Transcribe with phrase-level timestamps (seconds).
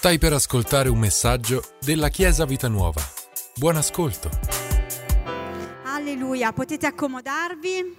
[0.00, 3.02] Stai per ascoltare un messaggio della Chiesa Vita Nuova.
[3.56, 4.30] Buon ascolto.
[5.84, 7.96] Alleluia, potete accomodarvi.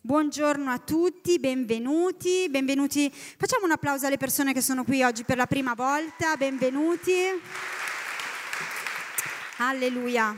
[0.00, 3.12] Buongiorno a tutti, benvenuti, benvenuti.
[3.12, 7.12] Facciamo un applauso alle persone che sono qui oggi per la prima volta, benvenuti.
[9.56, 10.36] Alleluia.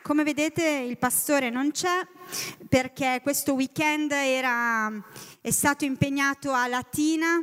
[0.00, 2.06] Come vedete il pastore non c'è
[2.68, 4.92] perché questo weekend era,
[5.40, 7.40] è stato impegnato a Latina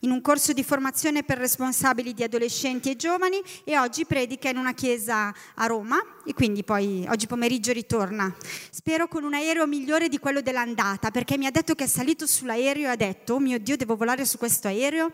[0.00, 4.56] in un corso di formazione per responsabili di adolescenti e giovani e oggi predica in
[4.56, 8.34] una chiesa a Roma e quindi poi oggi pomeriggio ritorna.
[8.70, 12.26] Spero con un aereo migliore di quello dell'andata perché mi ha detto che è salito
[12.26, 15.12] sull'aereo e ha detto, oh mio Dio, devo volare su questo aereo.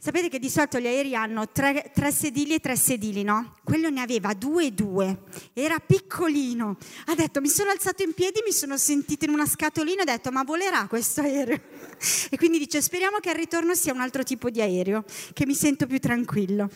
[0.00, 3.56] Sapete che di solito gli aerei hanno tre, tre, sedili e tre sedili, no?
[3.64, 6.76] Quello ne aveva due e due, era piccolino.
[7.06, 10.30] Ha detto, mi sono alzato in piedi, mi sono sentito in una scatolina, ho detto,
[10.30, 11.60] ma volerà questo aereo?
[12.30, 15.54] E quindi dice, speriamo che al ritorno sia un altro tipo di aereo, che mi
[15.54, 16.70] sento più tranquillo.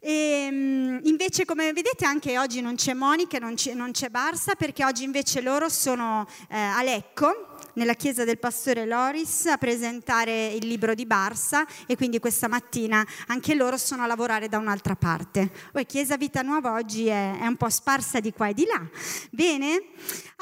[0.00, 4.54] E, ehm, invece, come vedete, anche oggi non c'è Monica, non c'è, non c'è Barsa,
[4.54, 7.45] perché oggi invece loro sono eh, a Lecco,
[7.76, 13.06] nella chiesa del pastore Loris a presentare il libro di Barsa e quindi questa mattina
[13.26, 15.50] anche loro sono a lavorare da un'altra parte.
[15.72, 18.82] Poi Chiesa Vita Nuova oggi è, è un po' sparsa di qua e di là.
[19.30, 19.82] Bene?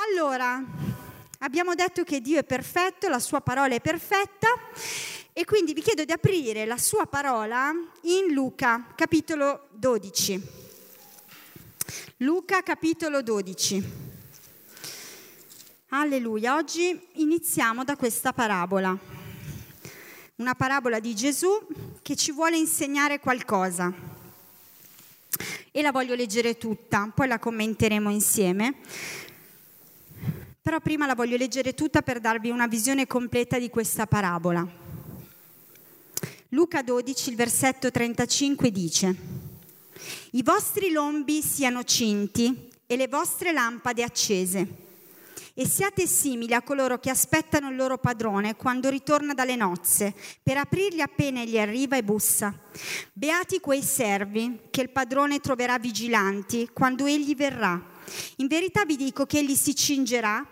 [0.08, 0.62] Allora,
[1.38, 4.48] abbiamo detto che Dio è perfetto, la sua parola è perfetta
[5.32, 10.40] e quindi vi chiedo di aprire la sua parola in Luca capitolo 12.
[12.18, 14.13] Luca capitolo 12.
[15.96, 18.98] Alleluia, oggi iniziamo da questa parabola,
[20.36, 21.48] una parabola di Gesù
[22.02, 23.92] che ci vuole insegnare qualcosa.
[25.70, 28.74] E la voglio leggere tutta, poi la commenteremo insieme.
[30.60, 34.66] Però prima la voglio leggere tutta per darvi una visione completa di questa parabola.
[36.48, 39.16] Luca 12, il versetto 35 dice,
[40.32, 44.82] I vostri lombi siano cinti e le vostre lampade accese
[45.54, 50.56] e siate simili a coloro che aspettano il loro padrone quando ritorna dalle nozze, per
[50.56, 52.52] aprirgli appena egli arriva e bussa.
[53.12, 57.80] Beati quei servi che il padrone troverà vigilanti quando egli verrà.
[58.36, 60.44] In verità vi dico che egli si cingerà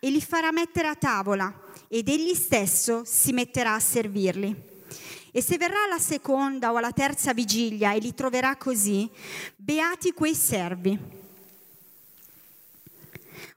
[0.00, 4.66] e li farà mettere a tavola ed egli stesso si metterà a servirli.
[5.30, 9.08] E se verrà alla seconda o alla terza vigilia e li troverà così,
[9.56, 11.17] beati quei servi.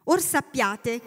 [0.06, 1.00] Or sappiate,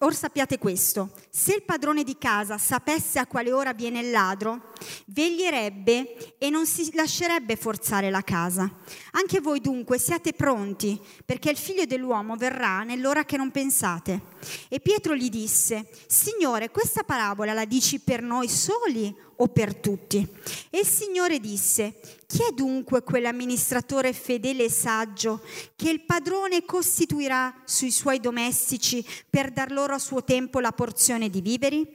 [0.00, 4.72] or sappiate questo, se il padrone di casa sapesse a quale ora viene il ladro,
[5.06, 8.70] veglierebbe e non si lascerebbe forzare la casa.
[9.12, 14.20] Anche voi dunque siate pronti, perché il figlio dell'uomo verrà nell'ora che non pensate.
[14.68, 20.26] E Pietro gli disse, Signore, questa parabola la dici per noi soli o per tutti?
[20.70, 22.00] E il Signore disse,
[22.32, 25.42] chi è dunque quell'amministratore fedele e saggio
[25.76, 31.28] che il padrone costituirà sui suoi domestici per dar loro a suo tempo la porzione
[31.28, 31.86] di viveri?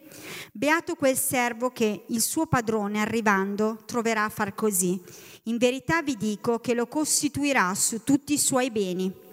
[0.52, 5.02] Beato quel servo che il suo padrone arrivando troverà a far così.
[5.46, 9.27] In verità vi dico che lo costituirà su tutti i suoi beni.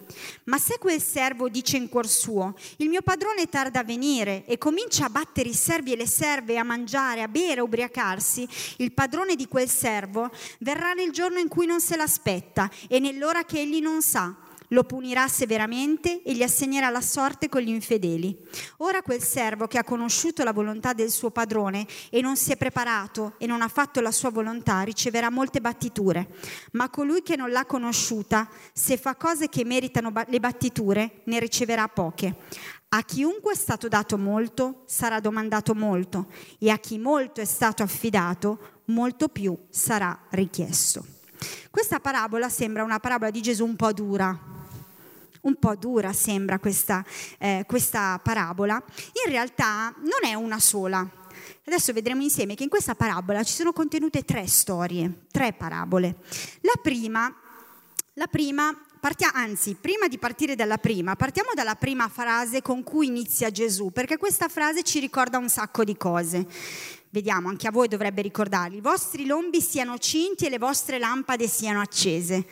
[0.44, 4.58] Ma se quel servo dice in cuor suo, il mio padrone tarda a venire e
[4.58, 8.48] comincia a battere i servi e le serve, a mangiare, a bere, a ubriacarsi,
[8.78, 10.30] il padrone di quel servo
[10.60, 14.84] verrà nel giorno in cui non se l'aspetta e nell'ora che egli non sa lo
[14.84, 18.36] punirà severamente e gli assegnerà la sorte con gli infedeli.
[18.78, 22.56] Ora quel servo che ha conosciuto la volontà del suo padrone e non si è
[22.56, 26.28] preparato e non ha fatto la sua volontà riceverà molte battiture,
[26.72, 31.88] ma colui che non l'ha conosciuta, se fa cose che meritano le battiture, ne riceverà
[31.88, 32.36] poche.
[32.88, 36.26] A chiunque è stato dato molto sarà domandato molto
[36.60, 41.04] e a chi molto è stato affidato molto più sarà richiesto.
[41.70, 44.53] Questa parabola sembra una parabola di Gesù un po' dura,
[45.44, 47.04] un po' dura sembra questa,
[47.38, 48.82] eh, questa parabola,
[49.24, 51.08] in realtà non è una sola.
[51.66, 56.16] Adesso vedremo insieme che in questa parabola ci sono contenute tre storie, tre parabole.
[56.60, 57.34] La prima,
[58.14, 63.08] la prima Partia, anzi, prima di partire dalla prima, partiamo dalla prima frase con cui
[63.08, 66.46] inizia Gesù, perché questa frase ci ricorda un sacco di cose.
[67.14, 68.78] Vediamo, anche a voi dovrebbe ricordarli.
[68.78, 72.44] I vostri lombi siano cinti e le vostre lampade siano accese.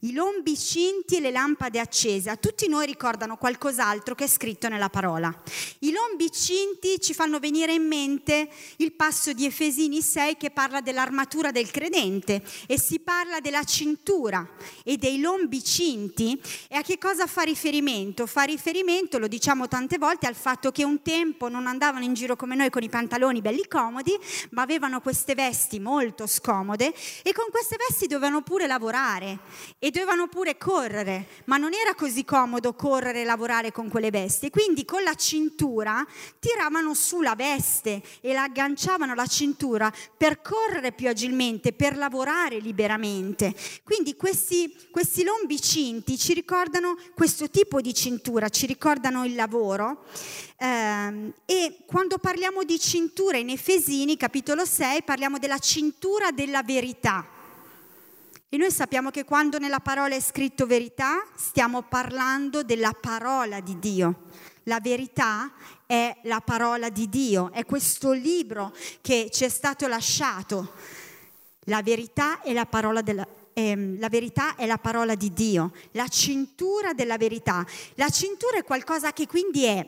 [0.00, 4.68] I lombi cinti e le lampade accese a tutti noi ricordano qualcos'altro che è scritto
[4.68, 5.32] nella parola.
[5.80, 8.48] I lombi cinti ci fanno venire in mente
[8.78, 14.44] il passo di Efesini 6 che parla dell'armatura del credente e si parla della cintura
[14.82, 18.26] e dei lombi cinti e a che cosa fa riferimento?
[18.26, 22.34] Fa riferimento, lo diciamo tante volte, al fatto che un tempo non andavano in giro
[22.34, 24.18] come noi con i pantaloni belli comodi scomodi,
[24.50, 29.38] ma avevano queste vesti molto scomode e con queste vesti dovevano pure lavorare
[29.78, 34.50] e dovevano pure correre, ma non era così comodo correre e lavorare con quelle vesti.
[34.50, 36.06] Quindi con la cintura
[36.38, 42.58] tiravano su la veste e la agganciavano alla cintura per correre più agilmente, per lavorare
[42.58, 43.54] liberamente.
[43.82, 50.04] Quindi questi, questi lombi cinti ci ricordano questo tipo di cintura, ci ricordano il lavoro.
[50.60, 57.26] Eh, e quando parliamo di cintura in Efesini, capitolo 6, parliamo della cintura della verità.
[58.48, 63.78] E noi sappiamo che quando nella parola è scritto verità, stiamo parlando della parola di
[63.78, 64.22] Dio.
[64.64, 65.52] La verità
[65.84, 70.72] è la parola di Dio, è questo libro che ci è stato lasciato.
[71.64, 76.08] La verità è la parola della, ehm, la verità è la parola di Dio, la
[76.08, 77.66] cintura della verità.
[77.94, 79.86] La cintura è qualcosa che quindi è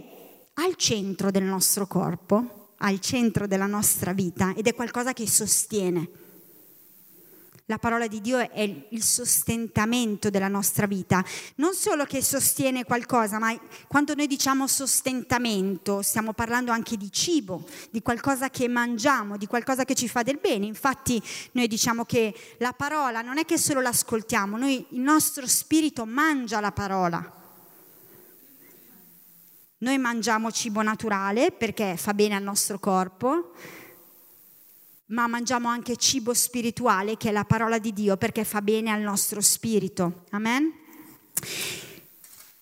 [0.54, 6.08] al centro del nostro corpo, al centro della nostra vita ed è qualcosa che sostiene.
[7.70, 11.24] La parola di Dio è il sostentamento della nostra vita,
[11.56, 13.56] non solo che sostiene qualcosa, ma
[13.86, 19.84] quando noi diciamo sostentamento stiamo parlando anche di cibo, di qualcosa che mangiamo, di qualcosa
[19.84, 20.66] che ci fa del bene.
[20.66, 21.22] Infatti
[21.52, 26.58] noi diciamo che la parola non è che solo l'ascoltiamo, noi, il nostro spirito mangia
[26.58, 27.39] la parola.
[29.82, 33.52] Noi mangiamo cibo naturale perché fa bene al nostro corpo,
[35.06, 39.00] ma mangiamo anche cibo spirituale, che è la parola di Dio, perché fa bene al
[39.00, 40.24] nostro spirito.
[40.32, 40.70] Amen?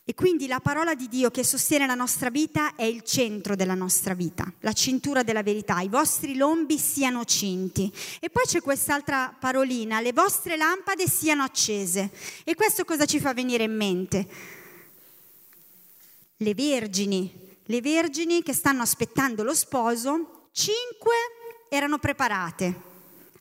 [0.05, 3.75] E quindi la parola di Dio che sostiene la nostra vita è il centro della
[3.75, 5.81] nostra vita, la cintura della verità.
[5.81, 7.93] I vostri lombi siano cinti.
[8.21, 12.13] E poi c'è quest'altra parolina, le vostre lampade siano accese.
[12.45, 14.29] E questo cosa ci fa venire in mente?
[16.41, 21.15] Le vergini, le vergini che stanno aspettando lo sposo, cinque
[21.69, 22.88] erano preparate.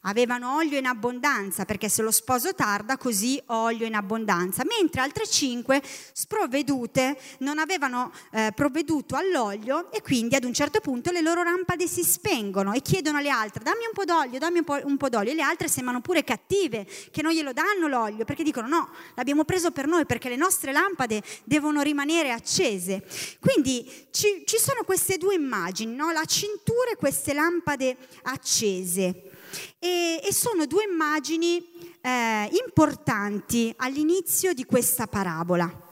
[0.02, 5.28] Avevano olio in abbondanza perché se lo sposo tarda così olio in abbondanza, mentre altre
[5.28, 11.44] cinque sprovvedute non avevano eh, provveduto all'olio e quindi ad un certo punto le loro
[11.44, 14.98] lampade si spengono e chiedono alle altre dammi un po' d'olio, dammi un po', un
[14.98, 18.68] po d'olio e le altre sembrano pure cattive che non glielo danno l'olio perché dicono
[18.68, 23.04] no, l'abbiamo preso per noi perché le nostre lampade devono rimanere accese.
[23.40, 26.12] Quindi ci, ci sono queste due immagini, no?
[26.12, 29.37] la cintura e queste lampade accese.
[29.80, 31.64] E, e sono due immagini
[32.02, 35.86] eh, importanti all'inizio di questa parabola.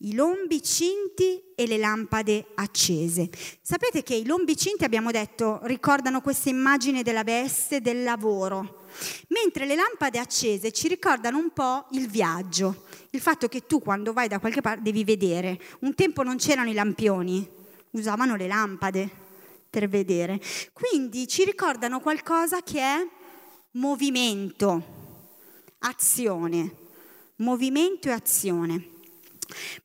[0.00, 3.30] I lombi cinti e le lampade accese.
[3.62, 8.84] Sapete che i lombi cinti, abbiamo detto, ricordano questa immagine della veste, del lavoro,
[9.28, 14.12] mentre le lampade accese ci ricordano un po' il viaggio, il fatto che tu quando
[14.12, 15.58] vai da qualche parte devi vedere.
[15.80, 17.48] Un tempo non c'erano i lampioni,
[17.92, 19.24] usavano le lampade
[19.84, 20.40] vedere.
[20.72, 23.06] Quindi ci ricordano qualcosa che è
[23.72, 24.82] movimento,
[25.80, 26.74] azione,
[27.36, 28.88] movimento e azione.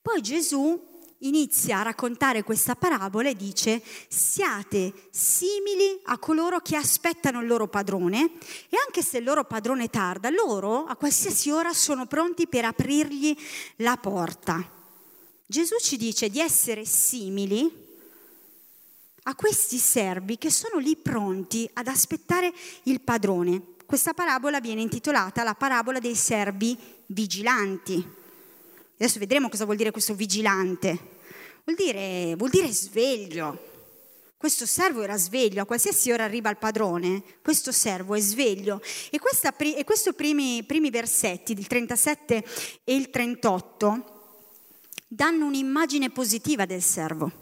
[0.02, 0.90] Poi Gesù
[1.24, 7.68] inizia a raccontare questa parabola e dice siate simili a coloro che aspettano il loro
[7.68, 8.32] padrone
[8.70, 13.36] e anche se il loro padrone tarda, loro a qualsiasi ora sono pronti per aprirgli
[13.78, 14.80] la porta.
[15.46, 17.90] Gesù ci dice di essere simili
[19.24, 22.52] a questi servi che sono lì pronti ad aspettare
[22.84, 23.62] il padrone.
[23.86, 28.20] Questa parabola viene intitolata la parabola dei servi vigilanti.
[28.96, 31.20] Adesso vedremo cosa vuol dire questo vigilante.
[31.64, 33.70] Vuol dire, vuol dire sveglio.
[34.38, 38.82] Questo servo era sveglio, a qualsiasi ora arriva il padrone, questo servo è sveglio.
[39.12, 39.20] E,
[39.76, 42.44] e questi primi, primi versetti, il 37
[42.84, 44.40] e il 38,
[45.08, 47.41] danno un'immagine positiva del servo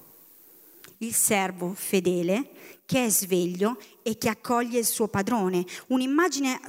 [1.00, 2.50] il servo fedele
[2.86, 5.66] che è sveglio e che accoglie il suo padrone.
[5.88, 6.60] Un'immagine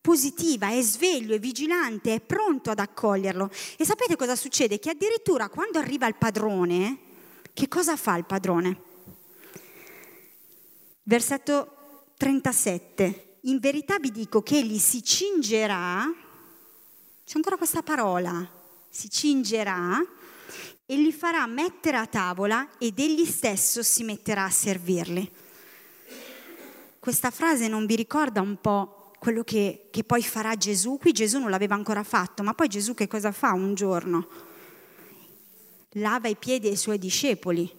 [0.00, 3.50] positiva, è sveglio, è vigilante, è pronto ad accoglierlo.
[3.78, 4.78] E sapete cosa succede?
[4.78, 6.98] Che addirittura quando arriva il padrone,
[7.54, 8.80] che cosa fa il padrone?
[11.04, 13.38] Versetto 37.
[13.42, 16.04] In verità vi dico che egli si cingerà,
[17.24, 18.46] c'è ancora questa parola,
[18.90, 20.02] si cingerà
[20.86, 25.30] e li farà mettere a tavola ed egli stesso si metterà a servirli.
[26.98, 30.98] Questa frase non vi ricorda un po' quello che, che poi farà Gesù?
[30.98, 34.28] Qui Gesù non l'aveva ancora fatto, ma poi Gesù che cosa fa un giorno?
[35.92, 37.70] Lava i piedi ai suoi discepoli.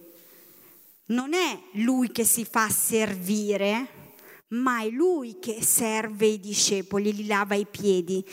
[1.06, 3.95] Non è lui che si fa servire,
[4.48, 8.24] ma è lui che serve i discepoli, li lava i piedi.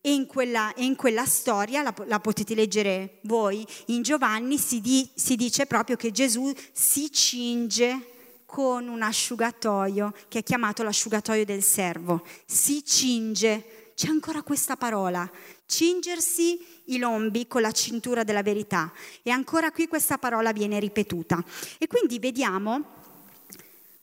[0.00, 5.08] E in quella, in quella storia, la, la, potete leggere voi, in Giovanni si, di,
[5.14, 8.06] si dice proprio che Gesù si cinge
[8.46, 12.26] con un asciugatoio che è chiamato l'asciugatoio del servo.
[12.46, 15.30] Si cinge, c'è ancora questa parola,
[15.66, 18.92] cingersi i lombi con la cintura della verità.
[19.22, 21.44] E ancora qui questa parola viene ripetuta.
[21.78, 22.98] E quindi vediamo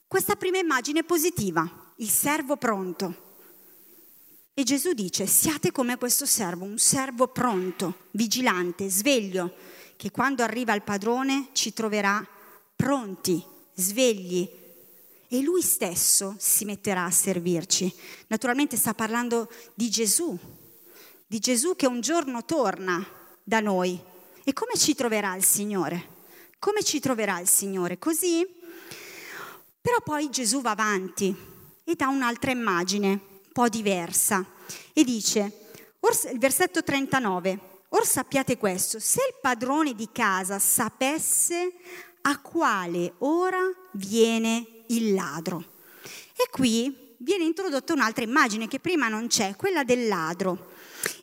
[0.08, 3.26] questa prima immagine positiva, il servo pronto.
[4.54, 9.54] E Gesù dice, siate come questo servo, un servo pronto, vigilante, sveglio,
[9.98, 12.26] che quando arriva il padrone ci troverà
[12.76, 14.50] pronti, svegli
[15.28, 17.94] e lui stesso si metterà a servirci.
[18.28, 20.38] Naturalmente sta parlando di Gesù,
[21.28, 23.06] di Gesù che un giorno torna
[23.44, 24.00] da noi.
[24.44, 26.16] E come ci troverà il Signore?
[26.60, 28.00] Come ci troverà il Signore?
[28.00, 28.57] Così?
[29.88, 31.34] Però poi Gesù va avanti
[31.86, 34.46] e dà un'altra immagine, un po' diversa,
[34.92, 35.70] e dice,
[36.30, 37.60] il versetto 39,
[37.92, 41.72] Or sappiate questo, se il padrone di casa sapesse
[42.24, 45.64] a quale ora viene il ladro.
[46.36, 50.72] E qui viene introdotta un'altra immagine che prima non c'è, quella del ladro.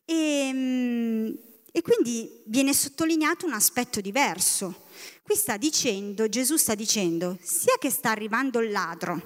[0.06, 1.38] E, ehm,
[1.70, 4.83] e quindi viene sottolineato un aspetto diverso.
[5.22, 9.20] Qui sta dicendo, Gesù sta dicendo, sia che sta arrivando il ladro,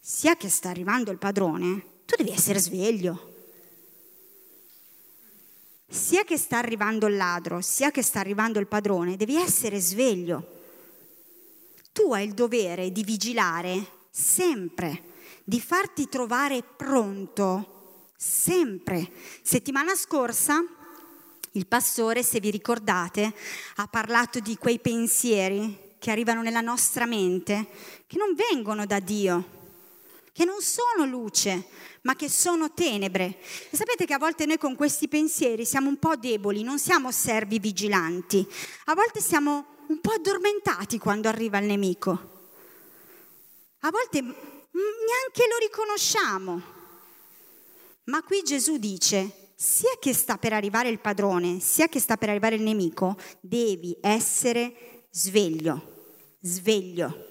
[0.00, 3.28] sia che sta arrivando il padrone, tu devi essere sveglio.
[5.88, 10.58] Sia che sta arrivando il ladro, sia che sta arrivando il padrone, devi essere sveglio
[11.92, 15.02] tu hai il dovere di vigilare sempre,
[15.44, 19.10] di farti trovare pronto sempre.
[19.42, 20.64] Settimana scorsa
[21.52, 23.34] il pastore, se vi ricordate,
[23.76, 27.66] ha parlato di quei pensieri che arrivano nella nostra mente,
[28.06, 29.58] che non vengono da Dio,
[30.32, 31.66] che non sono luce,
[32.02, 33.38] ma che sono tenebre.
[33.70, 37.10] E sapete che a volte noi con questi pensieri siamo un po' deboli, non siamo
[37.10, 38.46] servi vigilanti,
[38.86, 42.28] a volte siamo un po' addormentati quando arriva il nemico.
[43.80, 46.62] A volte neanche lo riconosciamo.
[48.04, 52.30] Ma qui Gesù dice, sia che sta per arrivare il padrone, sia che sta per
[52.30, 57.26] arrivare il nemico, devi essere sveglio, sveglio.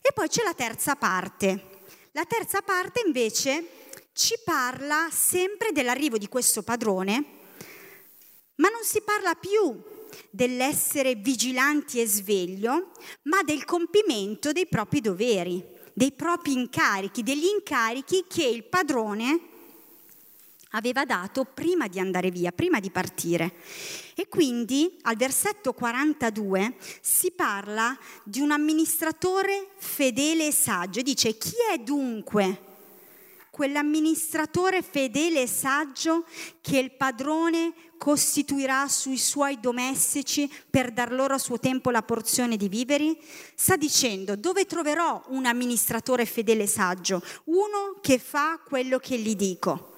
[0.00, 1.82] E poi c'è la terza parte.
[2.10, 3.64] La terza parte invece
[4.12, 7.24] ci parla sempre dell'arrivo di questo padrone,
[8.56, 9.80] ma non si parla più
[10.30, 12.90] dell'essere vigilanti e sveglio,
[13.22, 19.49] ma del compimento dei propri doveri, dei propri incarichi, degli incarichi che il padrone
[20.70, 23.54] aveva dato prima di andare via, prima di partire.
[24.14, 31.02] E quindi al versetto 42 si parla di un amministratore fedele e saggio.
[31.02, 32.68] Dice, chi è dunque
[33.50, 36.24] quell'amministratore fedele e saggio
[36.60, 42.56] che il padrone costituirà sui suoi domestici per dar loro a suo tempo la porzione
[42.56, 43.18] di viveri?
[43.54, 47.22] Sta dicendo dove troverò un amministratore fedele e saggio?
[47.44, 49.89] Uno che fa quello che gli dico.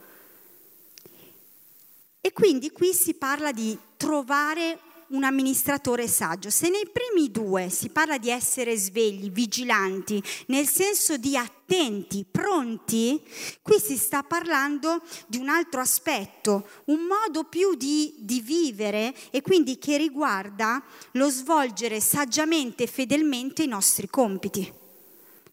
[2.32, 4.78] Quindi qui si parla di trovare
[5.12, 6.50] un amministratore saggio.
[6.50, 13.20] Se nei primi due si parla di essere svegli, vigilanti, nel senso di attenti, pronti,
[13.62, 19.42] qui si sta parlando di un altro aspetto, un modo più di, di vivere e
[19.42, 24.80] quindi che riguarda lo svolgere saggiamente e fedelmente i nostri compiti.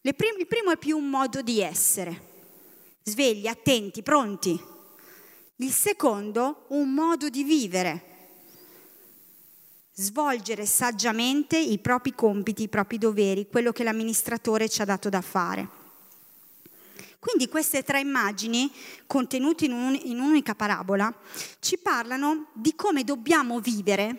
[0.00, 2.28] Prim- il primo è più un modo di essere,
[3.02, 4.78] svegli, attenti, pronti.
[5.60, 8.04] Il secondo, un modo di vivere
[9.92, 15.20] svolgere saggiamente i propri compiti, i propri doveri, quello che l'amministratore ci ha dato da
[15.20, 15.68] fare.
[17.18, 18.72] Quindi queste tre immagini,
[19.06, 21.14] contenute in, un, in un'unica parabola,
[21.58, 24.16] ci parlano di come dobbiamo vivere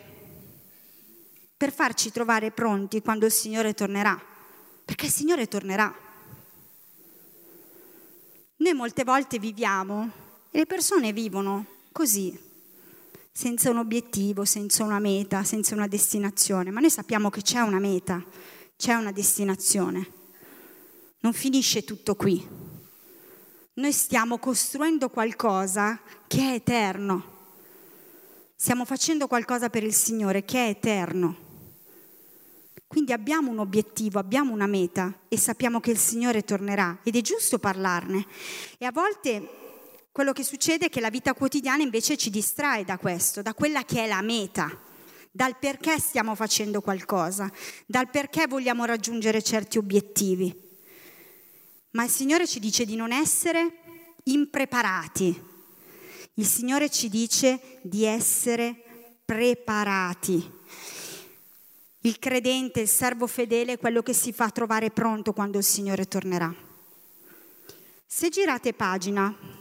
[1.58, 4.24] per farci trovare pronti quando il Signore tornerà,
[4.86, 5.92] perché il Signore tornerà.
[8.58, 12.38] Noi molte volte viviamo e le persone vivono così,
[13.32, 17.80] senza un obiettivo, senza una meta, senza una destinazione, ma noi sappiamo che c'è una
[17.80, 18.22] meta,
[18.76, 20.12] c'è una destinazione.
[21.22, 22.46] Non finisce tutto qui.
[23.76, 27.30] Noi stiamo costruendo qualcosa che è eterno.
[28.56, 31.50] Stiamo facendo qualcosa per il Signore che è eterno.
[32.88, 37.22] Quindi abbiamo un obiettivo, abbiamo una meta e sappiamo che il Signore tornerà ed è
[37.22, 38.26] giusto parlarne.
[38.78, 39.61] E a volte
[40.12, 43.86] quello che succede è che la vita quotidiana invece ci distrae da questo, da quella
[43.86, 44.70] che è la meta,
[45.32, 47.50] dal perché stiamo facendo qualcosa,
[47.86, 50.54] dal perché vogliamo raggiungere certi obiettivi.
[51.92, 53.80] Ma il Signore ci dice di non essere
[54.24, 55.50] impreparati.
[56.36, 58.76] Il Signore ci dice di essere
[59.24, 60.60] preparati.
[62.02, 66.08] Il credente, il servo fedele è quello che si fa trovare pronto quando il Signore
[66.08, 66.54] tornerà.
[68.06, 69.61] Se girate pagina,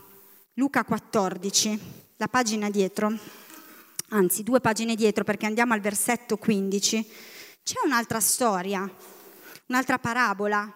[0.60, 1.80] Luca 14,
[2.18, 3.10] la pagina dietro,
[4.08, 7.10] anzi due pagine dietro perché andiamo al versetto 15,
[7.62, 8.86] c'è un'altra storia,
[9.68, 10.70] un'altra parabola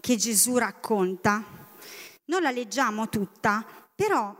[0.00, 1.44] che Gesù racconta.
[2.24, 3.64] Non la leggiamo tutta,
[3.94, 4.34] però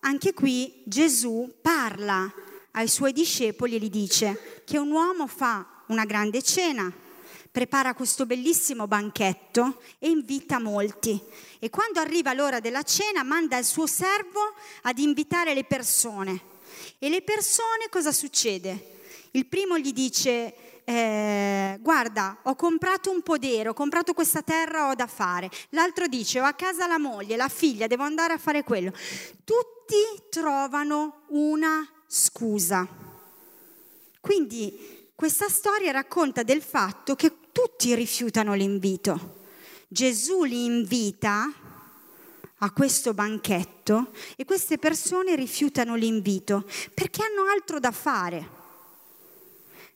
[0.00, 2.28] anche qui Gesù parla
[2.72, 6.92] ai suoi discepoli e gli dice che un uomo fa una grande cena,
[7.50, 11.20] prepara questo bellissimo banchetto e invita molti.
[11.58, 16.48] E quando arriva l'ora della cena manda il suo servo ad invitare le persone.
[16.98, 18.98] E le persone cosa succede?
[19.32, 24.94] Il primo gli dice, eh, guarda, ho comprato un podere, ho comprato questa terra, ho
[24.94, 25.50] da fare.
[25.70, 28.92] L'altro dice, ho a casa la moglie, la figlia, devo andare a fare quello.
[29.44, 29.94] Tutti
[30.30, 32.88] trovano una scusa.
[34.20, 39.36] Quindi questa storia racconta del fatto che tutti rifiutano l'invito.
[39.86, 41.52] Gesù li invita
[42.62, 48.48] a questo banchetto e queste persone rifiutano l'invito perché hanno altro da fare.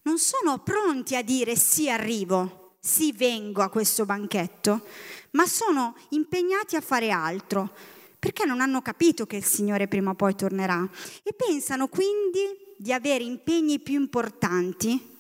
[0.02, 4.82] Non sono pronti a dire sì arrivo, sì vengo a questo banchetto,
[5.30, 7.70] ma sono impegnati a fare altro
[8.18, 10.86] perché non hanno capito che il Signore prima o poi tornerà
[11.22, 15.12] e pensano quindi di avere impegni più importanti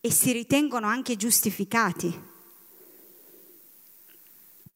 [0.00, 2.28] e si ritengono anche giustificati.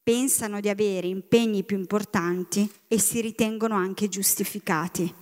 [0.02, 5.12] Pensano di avere impegni più importanti e si ritengono anche giustificati.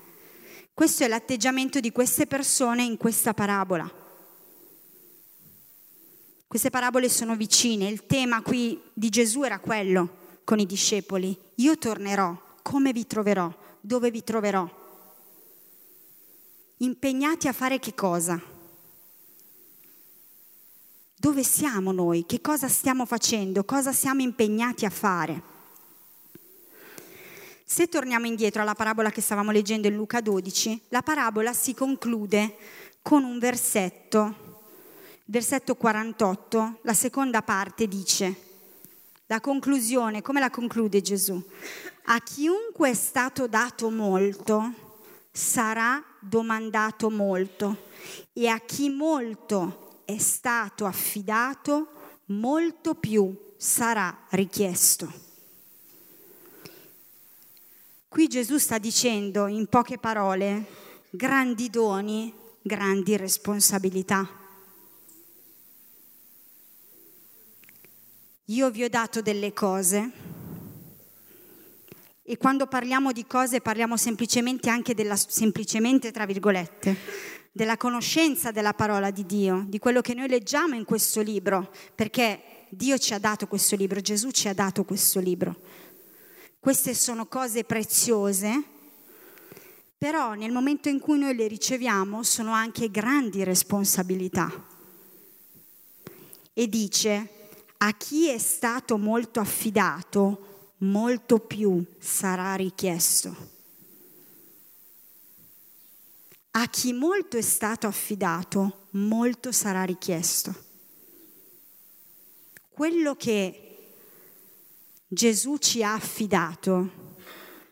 [0.75, 3.89] Questo è l'atteggiamento di queste persone in questa parabola.
[6.49, 11.39] Queste parabole sono vicine, il tema qui di Gesù era quello con i discepoli.
[11.57, 14.69] Io tornerò, come vi troverò, dove vi troverò.
[16.79, 18.52] Impegnati a fare che cosa?
[21.23, 22.27] Dove siamo noi?
[22.27, 23.63] Che cosa stiamo facendo?
[23.63, 25.41] Cosa siamo impegnati a fare?
[27.65, 32.57] Se torniamo indietro alla parabola che stavamo leggendo in Luca 12, la parabola si conclude
[33.03, 34.65] con un versetto,
[35.27, 38.35] versetto 48, la seconda parte dice,
[39.27, 41.41] la conclusione, come la conclude Gesù?
[42.07, 44.73] A chiunque è stato dato molto,
[45.31, 47.91] sarà domandato molto
[48.33, 55.31] e a chi molto è stato affidato, molto più sarà richiesto.
[58.09, 60.67] Qui Gesù sta dicendo in poche parole
[61.11, 64.29] grandi doni, grandi responsabilità.
[68.47, 70.11] Io vi ho dato delle cose
[72.23, 76.97] e quando parliamo di cose parliamo semplicemente anche della semplicemente tra virgolette
[77.53, 82.67] della conoscenza della parola di Dio, di quello che noi leggiamo in questo libro, perché
[82.71, 85.61] Dio ci ha dato questo libro, Gesù ci ha dato questo libro.
[86.59, 88.63] Queste sono cose preziose,
[89.99, 94.51] però nel momento in cui noi le riceviamo sono anche grandi responsabilità.
[96.55, 97.29] E dice,
[97.77, 103.52] a chi è stato molto affidato, molto più sarà richiesto.
[106.55, 110.55] A chi molto è stato affidato, molto sarà richiesto.
[112.69, 113.95] Quello che
[115.09, 117.01] Gesù ci ha affidato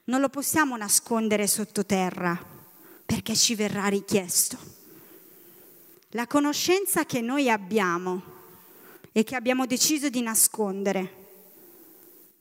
[0.05, 2.43] non lo possiamo nascondere sottoterra
[3.05, 4.57] perché ci verrà richiesto.
[6.11, 8.23] La conoscenza che noi abbiamo
[9.12, 11.16] e che abbiamo deciso di nascondere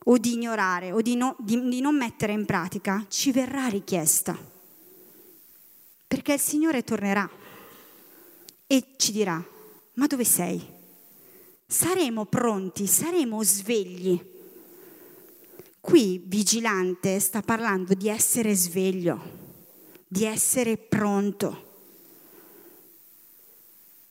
[0.06, 4.58] o di ignorare o di, no, di, di non mettere in pratica ci verrà richiesta
[6.10, 7.30] perché il Signore tornerà
[8.66, 9.42] e ci dirà,
[9.94, 10.60] ma dove sei?
[11.68, 14.20] Saremo pronti, saremo svegli.
[15.80, 19.22] Qui vigilante sta parlando di essere sveglio,
[20.08, 21.68] di essere pronto.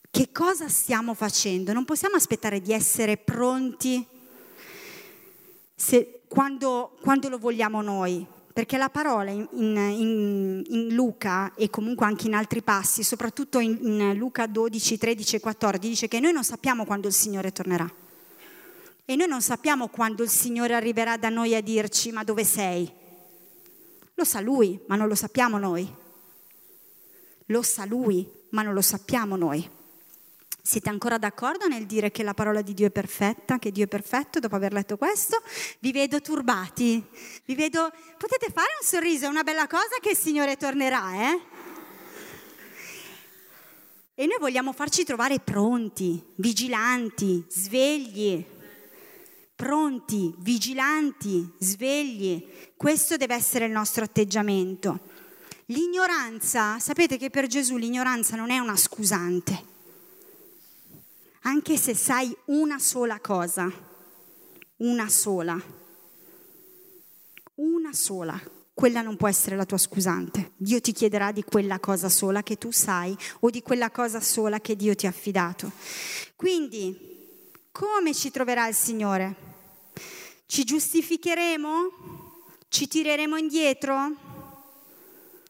[0.08, 1.72] Che cosa stiamo facendo?
[1.72, 4.06] Non possiamo aspettare di essere pronti
[5.74, 12.06] se, quando, quando lo vogliamo noi, perché la parola in, in, in, Luca e comunque
[12.06, 16.32] anche in altri passi, soprattutto in, in Luca 12, 13 e 14, dice che noi
[16.32, 17.88] non sappiamo quando il Signore tornerà.
[19.04, 22.90] E noi non sappiamo quando il Signore arriverà da noi a dirci ma dove sei?
[24.14, 25.88] Lo sa Lui, ma non lo sappiamo noi.
[27.46, 29.76] Lo sa Lui, ma non lo sappiamo noi.
[30.68, 33.88] Siete ancora d'accordo nel dire che la parola di Dio è perfetta, che Dio è
[33.88, 35.40] perfetto dopo aver letto questo?
[35.78, 37.02] Vi vedo turbati,
[37.46, 37.90] vi vedo...
[38.18, 41.40] Potete fare un sorriso, è una bella cosa che il Signore tornerà, eh?
[44.14, 48.44] E noi vogliamo farci trovare pronti, vigilanti, svegli,
[49.56, 52.46] pronti, vigilanti, svegli.
[52.76, 55.00] Questo deve essere il nostro atteggiamento.
[55.68, 59.76] L'ignoranza, sapete che per Gesù l'ignoranza non è una scusante,
[61.42, 63.70] anche se sai una sola cosa,
[64.76, 65.60] una sola,
[67.54, 68.40] una sola
[68.78, 70.52] quella non può essere la tua scusante.
[70.56, 74.60] Dio ti chiederà di quella cosa sola che tu sai o di quella cosa sola
[74.60, 75.72] che Dio ti ha affidato.
[76.36, 76.96] Quindi,
[77.72, 79.34] come ci troverà il Signore?
[80.46, 81.72] Ci giustificheremo?
[82.68, 84.12] Ci tireremo indietro?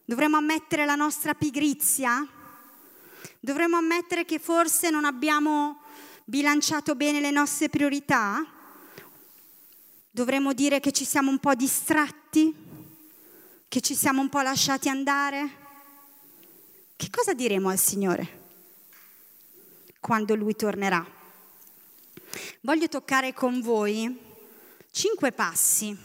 [0.07, 2.27] Dovremmo ammettere la nostra pigrizia?
[3.41, 5.81] Dovremmo ammettere che forse non abbiamo
[6.25, 8.45] bilanciato bene le nostre priorità?
[10.11, 12.67] Dovremmo dire che ci siamo un po' distratti?
[13.69, 15.67] che ci siamo un po' lasciati andare?
[16.97, 18.37] Che cosa diremo al Signore
[20.01, 21.07] quando Lui tornerà?
[22.63, 24.19] Voglio toccare con voi
[24.91, 25.97] cinque passi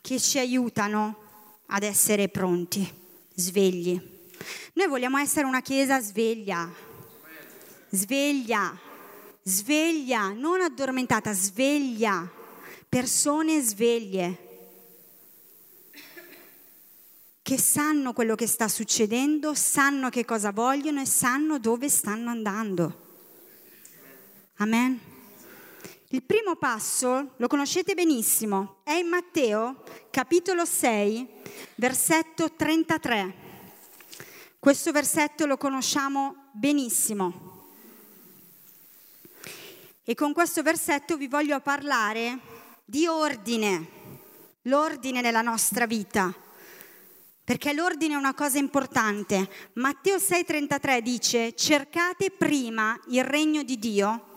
[0.00, 1.26] che ci aiutano
[1.66, 2.90] ad essere pronti,
[3.34, 4.16] svegli.
[4.74, 6.70] Noi vogliamo essere una chiesa sveglia,
[7.90, 8.78] sveglia,
[9.42, 12.30] sveglia, non addormentata, sveglia,
[12.88, 14.46] persone sveglie
[17.48, 23.06] che sanno quello che sta succedendo, sanno che cosa vogliono e sanno dove stanno andando.
[24.56, 25.00] Amen.
[26.08, 31.26] Il primo passo lo conoscete benissimo, è in Matteo capitolo 6,
[31.76, 33.47] versetto 33.
[34.68, 37.68] Questo versetto lo conosciamo benissimo.
[40.04, 42.38] E con questo versetto vi voglio parlare
[42.84, 43.86] di ordine,
[44.64, 46.34] l'ordine nella nostra vita
[47.42, 49.48] perché l'ordine è una cosa importante.
[49.72, 54.27] Matteo 6:33 dice, cercate prima il regno di Dio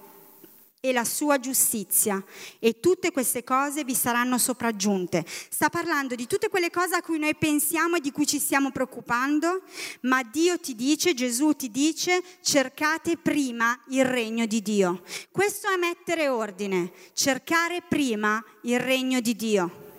[0.83, 2.21] e la sua giustizia
[2.57, 5.23] e tutte queste cose vi saranno sopraggiunte.
[5.49, 8.71] Sta parlando di tutte quelle cose a cui noi pensiamo e di cui ci stiamo
[8.71, 9.61] preoccupando,
[10.01, 15.03] ma Dio ti dice, Gesù ti dice, cercate prima il regno di Dio.
[15.31, 19.89] Questo è mettere ordine, cercare prima il regno di Dio.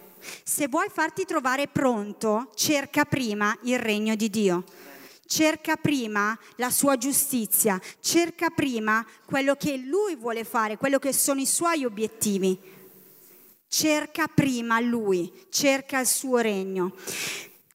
[0.44, 4.64] Se vuoi farti trovare pronto, cerca prima il regno di Dio.
[5.32, 11.40] Cerca prima la sua giustizia, cerca prima quello che lui vuole fare, quello che sono
[11.40, 12.60] i suoi obiettivi.
[13.66, 16.94] Cerca prima lui, cerca il suo regno.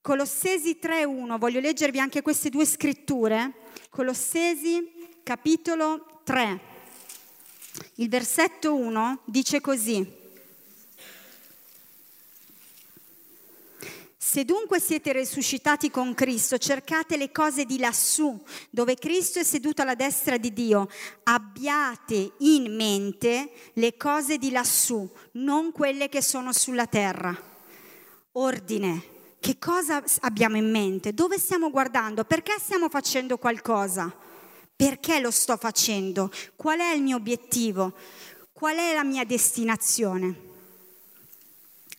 [0.02, 3.52] Colossesi 3.1, voglio leggervi anche queste due scritture.
[3.90, 4.92] Colossesi
[5.24, 6.60] capitolo 3,
[7.96, 10.27] il versetto 1 dice così.
[14.30, 18.38] Se dunque siete risuscitati con Cristo, cercate le cose di lassù,
[18.70, 20.90] dove Cristo è seduto alla destra di Dio.
[21.24, 27.34] Abbiate in mente le cose di lassù, non quelle che sono sulla terra.
[28.34, 29.02] Ordine.
[29.40, 31.14] Che cosa abbiamo in mente?
[31.14, 32.26] Dove stiamo guardando?
[32.26, 34.14] Perché stiamo facendo qualcosa?
[34.76, 36.30] Perché lo sto facendo?
[36.58, 37.94] Qual è il mio obiettivo?
[38.52, 40.36] Qual è la mia destinazione?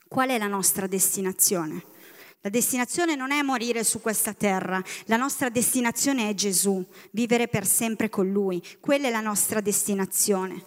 [0.06, 1.96] Qual è la nostra destinazione?
[2.42, 7.66] La destinazione non è morire su questa terra, la nostra destinazione è Gesù, vivere per
[7.66, 8.62] sempre con Lui.
[8.78, 10.64] Quella è la nostra destinazione.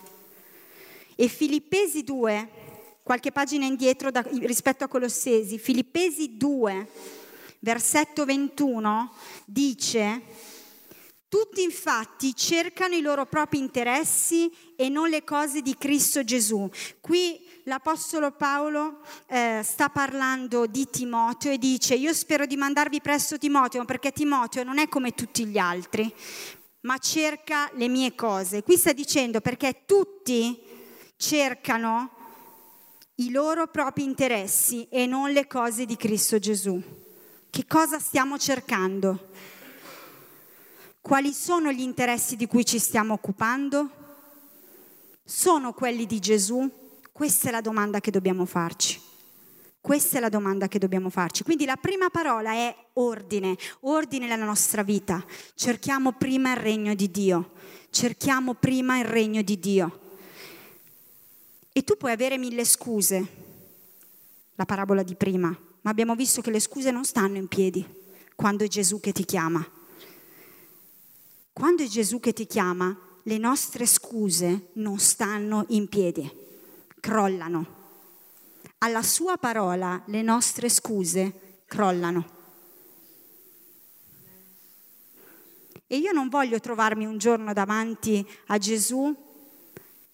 [1.15, 2.49] E Filippesi 2,
[3.03, 6.87] qualche pagina indietro da, rispetto a Colossesi, Filippesi 2,
[7.59, 9.13] versetto 21,
[9.45, 10.21] dice,
[11.29, 16.69] tutti infatti cercano i loro propri interessi e non le cose di Cristo Gesù.
[16.99, 23.37] Qui l'Apostolo Paolo eh, sta parlando di Timoteo e dice io spero di mandarvi presto
[23.37, 26.11] Timoteo perché Timoteo non è come tutti gli altri,
[26.81, 28.63] ma cerca le mie cose.
[28.63, 30.59] Qui sta dicendo perché tutti
[31.17, 32.09] cercano
[33.15, 36.81] i loro propri interessi e non le cose di Cristo Gesù.
[37.49, 39.29] Che cosa stiamo cercando?
[41.01, 43.89] Quali sono gli interessi di cui ci stiamo occupando?
[45.23, 46.80] Sono quelli di Gesù?
[47.21, 48.99] Questa è la domanda che dobbiamo farci.
[49.79, 51.43] Questa è la domanda che dobbiamo farci.
[51.43, 55.23] Quindi la prima parola è ordine, ordine nella nostra vita.
[55.53, 57.51] Cerchiamo prima il regno di Dio,
[57.91, 59.99] cerchiamo prima il regno di Dio.
[61.71, 63.27] E tu puoi avere mille scuse,
[64.55, 67.85] la parabola di prima, ma abbiamo visto che le scuse non stanno in piedi
[68.33, 69.63] quando è Gesù che ti chiama.
[71.53, 76.49] Quando è Gesù che ti chiama, le nostre scuse non stanno in piedi
[77.01, 77.79] crollano.
[78.77, 82.39] Alla sua parola le nostre scuse crollano.
[85.85, 89.13] E io non voglio trovarmi un giorno davanti a Gesù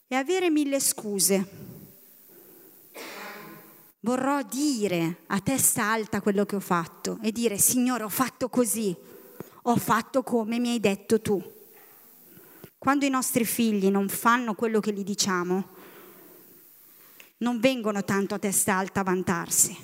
[0.08, 1.66] e avere mille scuse.
[4.00, 8.96] Vorrò dire a testa alta quello che ho fatto e dire, Signore, ho fatto così,
[9.64, 11.40] ho fatto come mi hai detto tu.
[12.80, 15.76] Quando i nostri figli non fanno quello che gli diciamo,
[17.38, 19.78] non vengono tanto a testa alta a vantarsi.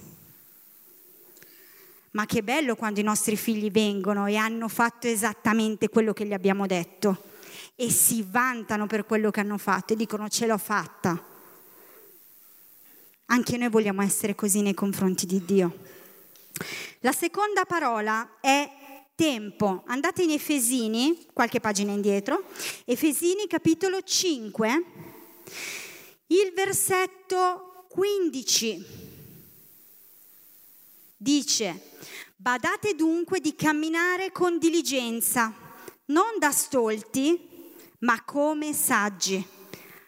[2.11, 6.33] Ma che bello quando i nostri figli vengono e hanno fatto esattamente quello che gli
[6.33, 7.31] abbiamo detto
[7.75, 11.31] e si vantano per quello che hanno fatto e dicono ce l'ho fatta.
[13.25, 15.77] Anche noi vogliamo essere così nei confronti di Dio.
[16.99, 18.69] La seconda parola è
[19.15, 19.83] tempo.
[19.87, 22.43] Andate in Efesini, qualche pagina indietro,
[22.85, 24.83] Efesini capitolo 5,
[26.27, 28.86] il versetto 15
[31.17, 31.91] dice,
[32.36, 35.53] badate dunque di camminare con diligenza,
[36.05, 37.51] non da stolti,
[37.99, 39.45] ma come saggi,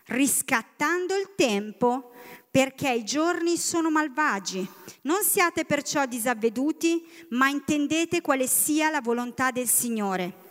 [0.08, 2.12] riscattando il tempo
[2.52, 4.66] perché i giorni sono malvagi.
[5.02, 10.44] Non siate perciò disavveduti, ma intendete quale sia la volontà del Signore.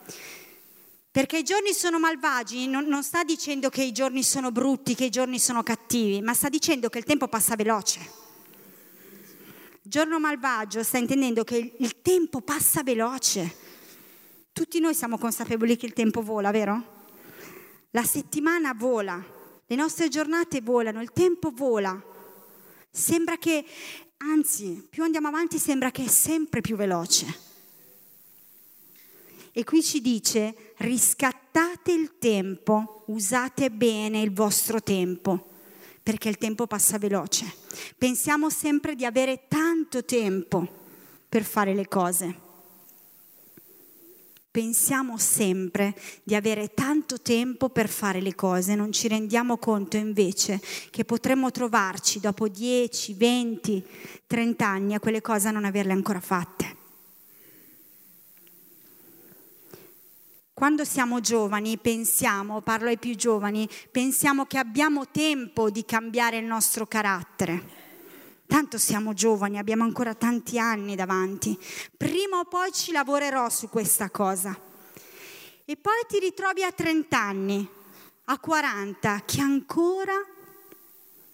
[1.14, 5.05] Perché i giorni sono malvagi, non, non, sta dicendo che i giorni sono brutti, che
[5.05, 8.00] i giorni sono cattivi, ma sta dicendo che il tempo passa veloce.
[9.81, 13.55] Giorno malvagio sta intendendo che il, il tempo passa veloce.
[14.53, 17.05] Tutti noi siamo consapevoli che il tempo vola, vero?
[17.90, 19.24] La settimana vola,
[19.64, 21.96] le nostre giornate volano, il tempo vola.
[22.90, 23.64] Sembra che,
[24.16, 27.54] anzi, più andiamo avanti sembra che è sempre più veloce.
[29.57, 35.51] E qui ci dice, riscattate il tempo, usate bene il vostro tempo,
[36.03, 37.55] perché il tempo passa veloce.
[37.97, 40.67] Pensiamo sempre di avere tanto tempo
[41.29, 42.43] per fare le cose
[44.55, 50.61] pensiamo sempre di avere tanto tempo per fare le cose, non ci rendiamo conto invece
[50.90, 53.85] che potremmo trovarci dopo 10, 20,
[54.29, 56.84] 30 anni a quelle cose a non averle ancora fatte.
[60.55, 66.45] Quando siamo giovani pensiamo, parlo ai più giovani, pensiamo che abbiamo tempo di cambiare il
[66.45, 67.83] nostro carattere
[68.47, 71.59] Tanto siamo giovani, abbiamo ancora tanti anni davanti.
[71.97, 74.57] Prima o poi ci lavorerò su questa cosa.
[75.64, 77.69] E poi ti ritrovi a 30 anni,
[78.27, 80.12] a 40, che ancora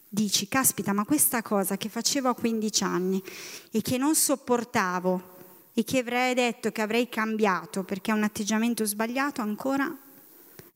[0.09, 3.23] dici, caspita, ma questa cosa che facevo a 15 anni
[3.71, 5.39] e che non sopportavo
[5.73, 9.95] e che avrei detto che avrei cambiato perché è un atteggiamento sbagliato, ancora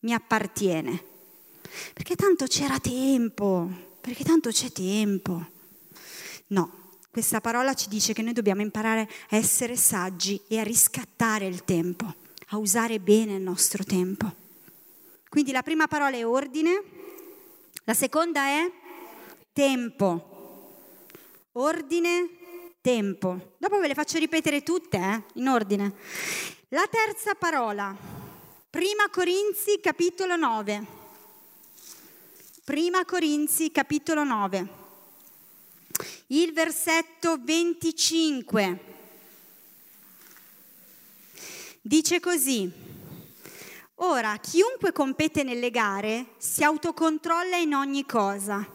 [0.01, 1.13] mi appartiene.
[1.93, 3.69] Perché tanto c'era tempo,
[4.01, 5.47] perché tanto c'è tempo.
[6.49, 11.47] No, questa parola ci dice che noi dobbiamo imparare a essere saggi e a riscattare
[11.47, 12.15] il tempo,
[12.49, 14.43] a usare bene il nostro tempo.
[15.29, 16.83] Quindi la prima parola è ordine,
[17.85, 18.71] la seconda è
[19.53, 20.31] tempo.
[21.53, 22.29] Ordine,
[22.85, 23.55] tempo.
[23.57, 25.94] Dopo ve le faccio ripetere tutte, eh, in ordine.
[26.68, 27.97] La terza parola,
[28.68, 30.87] prima Corinzi capitolo 9.
[32.62, 34.68] Prima Corinzi capitolo 9
[36.29, 38.79] il versetto 25.
[41.81, 42.70] Dice così,
[43.97, 48.66] ora chiunque compete nelle gare si autocontrolla in ogni cosa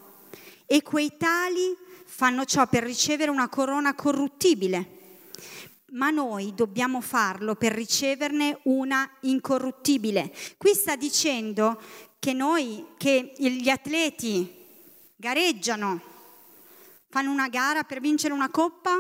[0.66, 1.88] e quei tali
[2.20, 4.98] fanno ciò per ricevere una corona corruttibile,
[5.92, 10.30] ma noi dobbiamo farlo per riceverne una incorruttibile.
[10.58, 11.82] Qui sta dicendo
[12.20, 14.54] che noi, che gli atleti
[15.16, 16.02] gareggiano
[17.08, 18.98] fanno una gara per vincere una coppa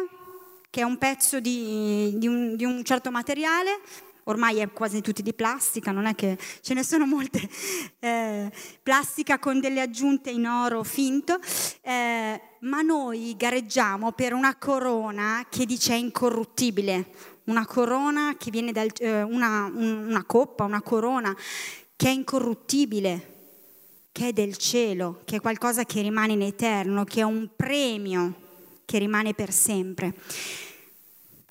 [0.69, 3.81] che è un pezzo di, di, un, di, un, certo materiale,
[4.29, 7.47] ormai è quasi tutti di plastica, non è che ce ne sono molte,
[7.99, 11.39] eh, plastica con delle aggiunte in oro finto,
[11.81, 17.11] eh, ma noi gareggiamo per una corona che dice è incorruttibile,
[17.45, 21.35] una corona che viene da eh, una, una coppa, una corona
[21.95, 23.35] che è incorruttibile
[24.11, 28.47] che è del cielo, che è qualcosa che rimane in eterno, che è un premio
[28.85, 30.13] che rimane per sempre.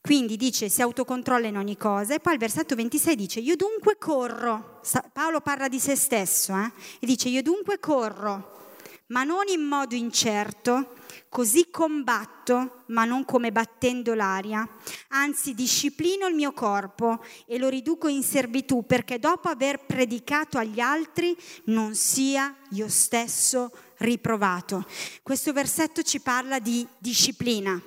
[0.09, 3.99] Quindi dice si autocontrolla in ogni cosa e poi il versetto 26 dice io dunque
[3.99, 4.81] corro,
[5.13, 6.73] Paolo parla di se stesso eh?
[6.99, 8.71] e dice io dunque corro,
[9.09, 10.95] ma non in modo incerto,
[11.29, 14.67] Così combatto, ma non come battendo l'aria,
[15.09, 20.81] anzi disciplino il mio corpo e lo riduco in servitù perché dopo aver predicato agli
[20.81, 24.87] altri non sia io stesso riprovato.
[25.23, 27.79] Questo versetto ci parla di disciplina,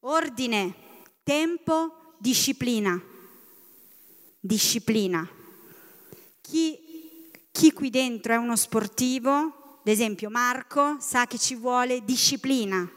[0.00, 0.82] ordine,
[1.24, 3.00] tempo, disciplina.
[4.38, 5.28] Disciplina.
[6.40, 12.88] Chi, chi qui dentro è uno sportivo, ad esempio Marco, sa che ci vuole disciplina.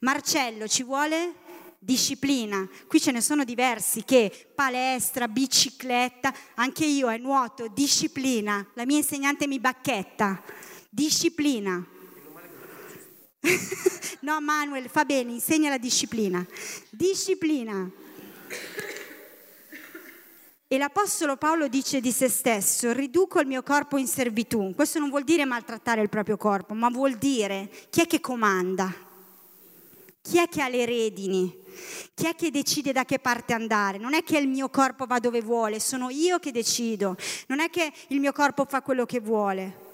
[0.00, 1.34] Marcello ci vuole
[1.78, 2.68] disciplina.
[2.86, 8.66] Qui ce ne sono diversi che palestra, bicicletta, anche io è nuoto, disciplina.
[8.74, 10.42] La mia insegnante mi bacchetta.
[10.88, 11.86] Disciplina.
[14.20, 16.44] no, Manuel, fa bene, insegna la disciplina.
[16.90, 17.90] Disciplina.
[20.70, 24.74] E l'Apostolo Paolo dice di se stesso, riduco il mio corpo in servitù.
[24.74, 28.92] Questo non vuol dire maltrattare il proprio corpo, ma vuol dire chi è che comanda,
[30.20, 31.56] chi è che ha le redini,
[32.12, 33.96] chi è che decide da che parte andare.
[33.96, 37.16] Non è che il mio corpo va dove vuole, sono io che decido.
[37.46, 39.86] Non è che il mio corpo fa quello che vuole.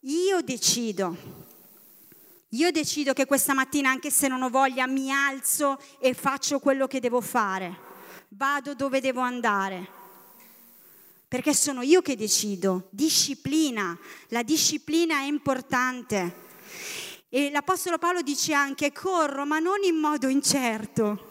[0.00, 1.41] Io decido.
[2.54, 6.86] Io decido che questa mattina, anche se non ho voglia, mi alzo e faccio quello
[6.86, 7.90] che devo fare.
[8.28, 9.88] Vado dove devo andare.
[11.28, 12.88] Perché sono io che decido.
[12.90, 13.98] Disciplina.
[14.28, 16.40] La disciplina è importante.
[17.30, 21.30] E l'Apostolo Paolo dice anche corro, ma non in modo incerto.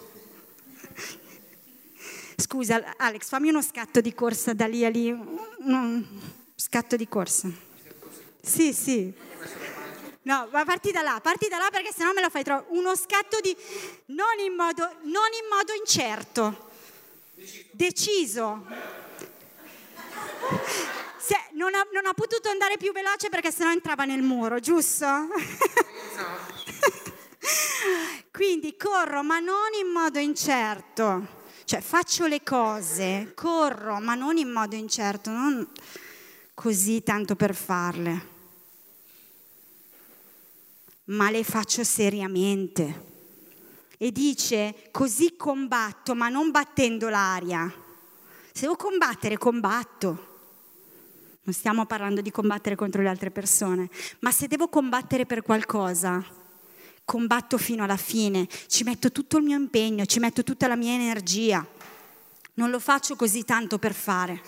[2.36, 5.16] Scusa, Alex, fammi uno scatto di corsa da lì a lì.
[6.56, 7.48] Scatto di corsa.
[8.42, 9.14] Sì, sì.
[10.24, 12.74] No, ma parti da là, parti da là perché sennò me la fai troppo.
[12.76, 13.56] Uno scatto di...
[14.08, 16.70] non in modo, non in modo incerto.
[17.72, 18.64] Deciso.
[21.18, 25.08] Se, non, ha, non ha potuto andare più veloce perché sennò entrava nel muro, giusto?
[28.32, 31.40] Quindi corro, ma non in modo incerto.
[31.66, 35.68] Cioè faccio le cose, corro, ma non in modo incerto, non
[36.54, 38.31] così tanto per farle
[41.12, 43.10] ma le faccio seriamente.
[43.98, 47.72] E dice, così combatto, ma non battendo l'aria.
[48.52, 50.30] Se devo combattere, combatto.
[51.44, 56.24] Non stiamo parlando di combattere contro le altre persone, ma se devo combattere per qualcosa,
[57.04, 60.94] combatto fino alla fine, ci metto tutto il mio impegno, ci metto tutta la mia
[60.94, 61.66] energia.
[62.56, 64.42] Non lo faccio così tanto per fare.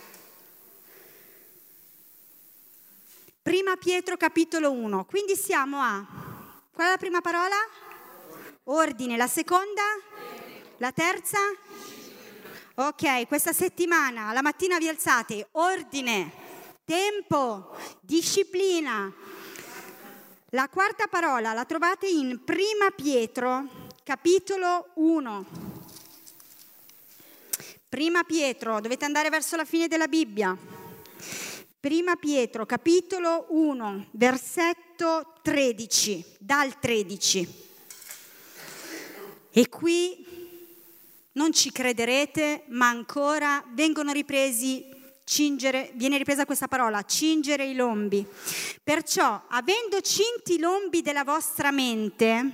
[3.42, 6.33] Prima Pietro capitolo 1, quindi siamo a
[6.74, 7.56] Qual è la prima parola?
[8.64, 9.16] Ordine.
[9.16, 9.84] La seconda?
[10.78, 11.38] La terza?
[12.74, 16.32] Ok, questa settimana, la mattina vi alzate, ordine,
[16.84, 19.14] tempo, disciplina.
[20.50, 25.46] La quarta parola la trovate in Prima Pietro, capitolo 1.
[27.88, 30.58] Prima Pietro, dovete andare verso la fine della Bibbia.
[31.84, 37.48] Prima Pietro, capitolo 1, versetto 13, dal 13.
[39.52, 40.26] E qui
[41.34, 44.86] non ci crederete, ma ancora vengono ripresi
[45.26, 48.26] cingere, viene ripresa questa parola, cingere i lombi.
[48.82, 52.50] Perciò, avendo cinti i lombi della vostra mente,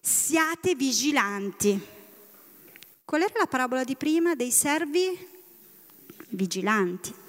[0.00, 1.78] siate vigilanti.
[3.04, 5.34] Qual era la parabola di prima dei servi?
[6.28, 7.24] Vigilanti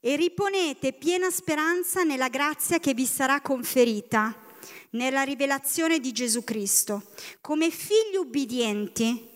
[0.00, 4.34] e riponete piena speranza nella grazia che vi sarà conferita,
[4.90, 7.10] nella rivelazione di Gesù Cristo.
[7.40, 9.28] Come figli ubbidienti,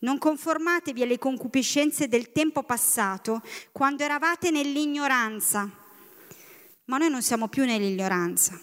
[0.00, 5.68] non conformatevi alle concupiscenze del tempo passato, quando eravate nell'ignoranza.
[6.84, 8.60] Ma noi non siamo più nell'ignoranza.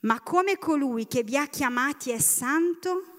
[0.00, 3.11] Ma come colui che vi ha chiamati è santo,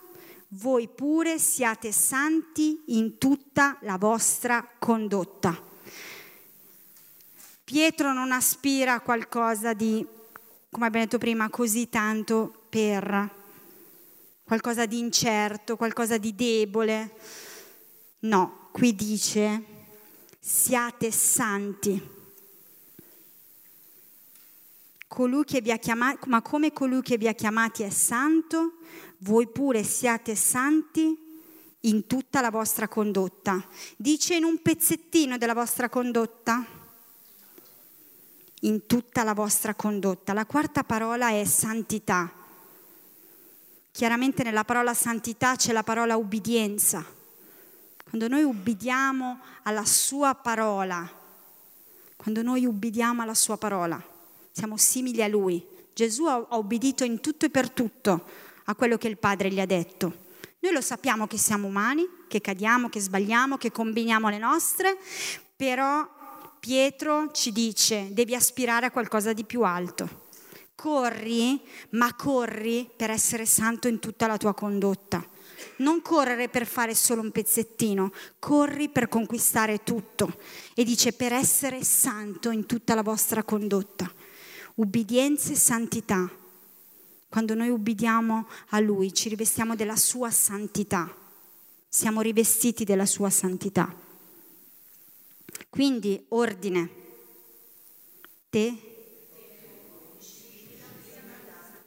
[0.55, 5.71] voi pure siate santi in tutta la vostra condotta.
[7.63, 10.05] Pietro non aspira a qualcosa di,
[10.69, 13.41] come abbiamo detto prima, così tanto per
[14.43, 17.15] qualcosa di incerto, qualcosa di debole.
[18.19, 19.63] No, qui dice
[20.39, 22.11] siate santi.
[25.02, 25.02] Colui che vi ha
[25.77, 28.77] chiamati, ma come colui che vi ha chiamati è santo,
[29.19, 31.17] voi pure siate santi
[31.81, 33.63] in tutta la vostra condotta.
[33.95, 36.65] Dice in un pezzettino della vostra condotta,
[38.61, 40.33] in tutta la vostra condotta.
[40.33, 42.31] La quarta parola è santità.
[43.91, 47.05] Chiaramente nella parola santità c'è la parola ubbidienza.
[48.03, 51.07] Quando noi ubbidiamo alla sua parola,
[52.15, 54.11] quando noi ubbidiamo alla sua parola,
[54.53, 55.65] siamo simili a lui.
[55.93, 58.23] Gesù ha obbedito in tutto e per tutto
[58.65, 60.21] a quello che il Padre gli ha detto.
[60.59, 64.97] Noi lo sappiamo che siamo umani, che cadiamo, che sbagliamo, che combiniamo le nostre,
[65.55, 66.07] però
[66.59, 70.21] Pietro ci dice devi aspirare a qualcosa di più alto.
[70.75, 75.25] Corri, ma corri per essere santo in tutta la tua condotta.
[75.77, 80.37] Non correre per fare solo un pezzettino, corri per conquistare tutto.
[80.73, 84.09] E dice per essere santo in tutta la vostra condotta.
[84.75, 86.29] Ubbidienza e santità.
[87.29, 91.11] Quando noi ubbidiamo a Lui ci rivestiamo della sua santità.
[91.87, 93.93] Siamo rivestiti della sua santità.
[95.69, 96.89] Quindi ordine.
[98.49, 98.77] Te.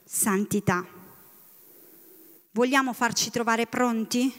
[0.05, 0.87] Santità.
[2.53, 4.33] Vogliamo farci trovare pronti?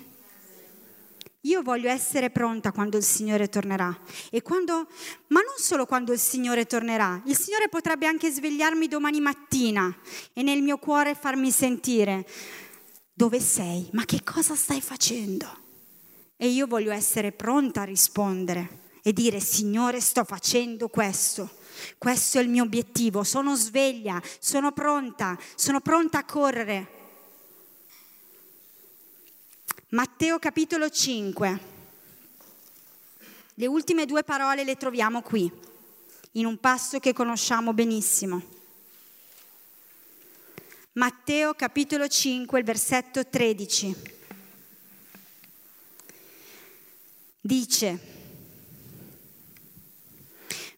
[1.42, 3.96] Io voglio essere pronta quando il Signore tornerà.
[4.32, 4.88] E quando,
[5.28, 9.96] ma non solo quando il Signore tornerà, il Signore potrebbe anche svegliarmi domani mattina
[10.34, 12.26] e nel mio cuore farmi sentire
[13.14, 15.66] dove sei, ma che cosa stai facendo?
[16.36, 21.50] E io voglio essere pronta a rispondere e dire Signore sto facendo questo.
[21.98, 26.97] Questo è il mio obiettivo, sono sveglia, sono pronta, sono pronta a correre.
[29.92, 31.60] Matteo capitolo 5.
[33.54, 35.50] Le ultime due parole le troviamo qui,
[36.34, 38.42] in un passo che conosciamo benissimo.
[40.92, 43.96] Matteo capitolo 5, il versetto 13.
[47.40, 48.00] Dice,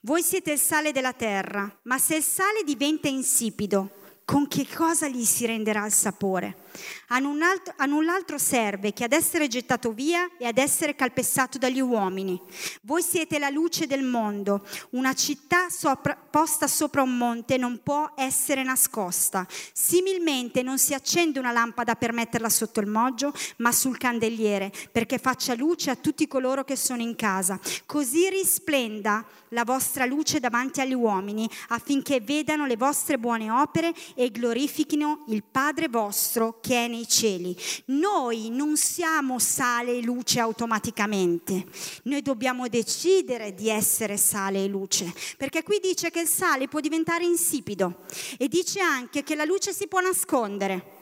[0.01, 3.89] voi siete il sale della terra, ma se il sale diventa insipido,
[4.23, 6.67] con che cosa gli si renderà il sapore?
[7.07, 12.39] A null'altro serve che ad essere gettato via e ad essere calpestato dagli uomini.
[12.81, 14.65] Voi siete la luce del mondo.
[14.91, 19.47] Una città sopra, posta sopra un monte non può essere nascosta.
[19.73, 25.17] Similmente non si accende una lampada per metterla sotto il moggio, ma sul candeliere, perché
[25.17, 27.59] faccia luce a tutti coloro che sono in casa.
[27.85, 34.29] Così risplenda la vostra luce davanti agli uomini, affinché vedano le vostre buone opere e
[34.31, 37.55] glorifichino il Padre vostro che è nei cieli.
[37.85, 41.65] Noi non siamo sale e luce automaticamente,
[42.03, 46.79] noi dobbiamo decidere di essere sale e luce, perché qui dice che il sale può
[46.79, 48.05] diventare insipido
[48.37, 50.97] e dice anche che la luce si può nascondere.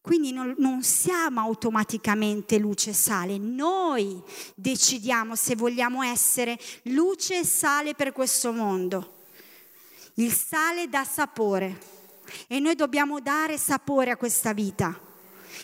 [0.00, 4.18] Quindi non, non, siamo automaticamente luce e sale, noi
[4.54, 9.16] decidiamo se vogliamo essere luce e sale per questo mondo.
[10.14, 11.97] Il sale dà sapore
[12.46, 14.98] e noi dobbiamo dare sapore a questa vita.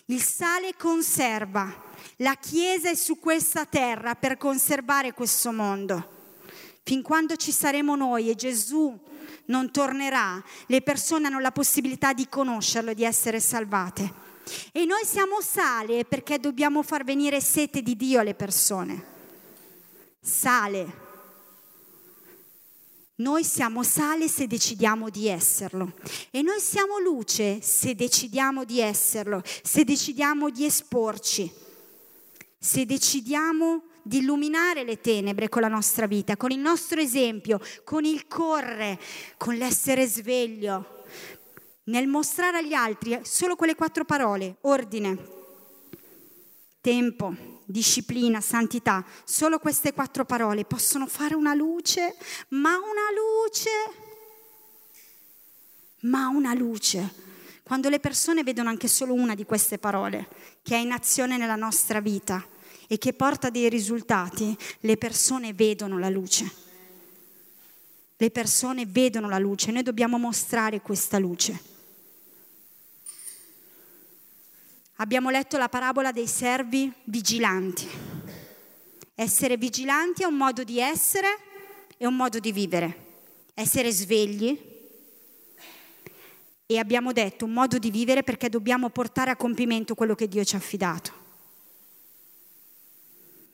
[0.07, 1.83] Il sale conserva.
[2.19, 6.13] La Chiesa è su questa terra per conservare questo mondo.
[6.83, 8.99] Fin quando ci saremo noi e Gesù
[9.47, 14.23] non tornerà, le persone hanno la possibilità di conoscerlo, di essere salvate.
[14.73, 19.05] E noi siamo sale perché dobbiamo far venire sete di Dio alle persone.
[20.21, 21.04] Sale.
[23.25, 25.95] Noi siamo sale se decidiamo di esserlo.
[26.31, 31.51] E noi siamo luce se decidiamo di esserlo, se decidiamo di esporci,
[32.59, 38.05] se decidiamo di illuminare le tenebre con la nostra vita, con il nostro esempio, con
[38.05, 39.01] il correre,
[39.39, 41.05] con l'essere sveglio,
[41.85, 45.17] nel mostrare agli altri solo quelle quattro parole, ordine,
[46.83, 52.17] tempo, disciplina, santità, solo queste quattro parole possono fare una luce,
[52.49, 53.71] ma una luce,
[56.01, 57.23] ma una luce.
[57.63, 60.29] Quando le persone vedono anche solo una di queste parole,
[60.63, 62.45] che è in azione nella nostra vita
[62.87, 66.63] e che porta dei risultati, le persone vedono la luce.
[68.17, 71.74] Le persone vedono la luce, noi dobbiamo mostrare questa luce.
[74.97, 77.89] Abbiamo letto la parabola dei servi vigilanti.
[79.15, 81.29] Essere vigilanti è un modo di essere
[81.97, 83.03] e un modo di vivere.
[83.55, 84.73] Essere svegli
[86.67, 90.45] e abbiamo detto un modo di vivere perché dobbiamo portare a compimento quello che Dio
[90.45, 91.23] ci ha affidato.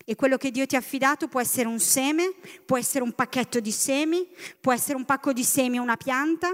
[0.04, 2.34] E quello che Dio ti ha affidato può essere un seme,
[2.64, 4.26] può essere un pacchetto di semi,
[4.60, 6.52] può essere un pacco di semi o una pianta,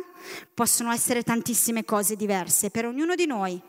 [0.53, 3.63] possono essere tantissime cose diverse per ognuno di noi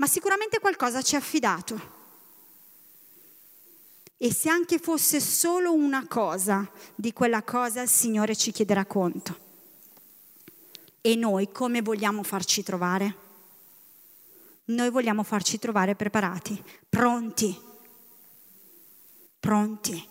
[0.00, 1.98] ma sicuramente qualcosa ci ha affidato.
[4.16, 9.48] E se anche fosse solo una cosa, di quella cosa il Signore ci chiederà conto.
[11.02, 13.16] E noi come vogliamo farci trovare?
[14.66, 17.58] Noi vogliamo farci trovare preparati, pronti,
[19.38, 20.08] pronti.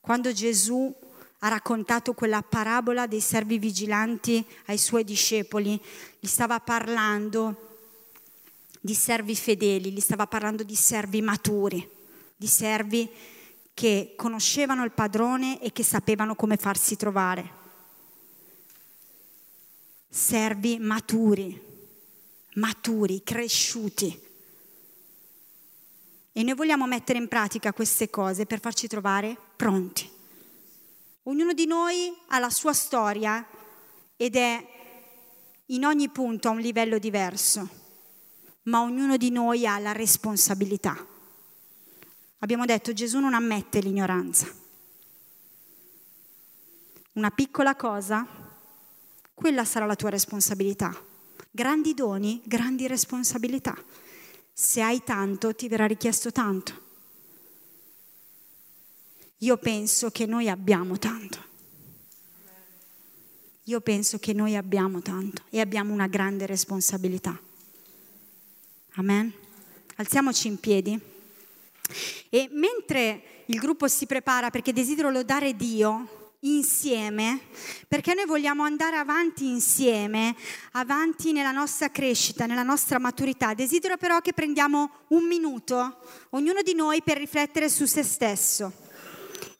[0.00, 0.94] Quando Gesù
[1.40, 5.80] ha raccontato quella parabola dei servi vigilanti ai suoi discepoli,
[6.20, 7.65] gli stava parlando
[8.86, 11.86] di servi fedeli, gli stava parlando di servi maturi,
[12.36, 13.10] di servi
[13.74, 17.50] che conoscevano il padrone e che sapevano come farsi trovare.
[20.08, 21.60] Servi maturi,
[22.54, 24.22] maturi, cresciuti.
[26.32, 30.08] E noi vogliamo mettere in pratica queste cose per farci trovare pronti.
[31.24, 33.44] Ognuno di noi ha la sua storia
[34.16, 34.64] ed è
[35.66, 37.84] in ogni punto a un livello diverso,
[38.66, 41.06] ma ognuno di noi ha la responsabilità.
[42.38, 44.46] Abbiamo detto Gesù non ammette l'ignoranza.
[47.12, 48.26] Una piccola cosa,
[49.34, 50.94] quella sarà la tua responsabilità.
[51.50, 53.74] Grandi doni, grandi responsabilità.
[54.52, 56.84] Se hai tanto, ti verrà richiesto tanto.
[59.38, 61.44] Io penso che noi abbiamo tanto.
[63.64, 67.45] Io penso che noi abbiamo tanto e abbiamo una grande responsabilità.
[68.98, 69.30] Amen.
[69.96, 70.98] Alziamoci in piedi.
[72.30, 77.40] E mentre il gruppo si prepara, perché desidero lodare Dio insieme,
[77.88, 80.34] perché noi vogliamo andare avanti insieme,
[80.72, 85.98] avanti nella nostra crescita, nella nostra maturità, desidero però che prendiamo un minuto,
[86.30, 88.72] ognuno di noi, per riflettere su se stesso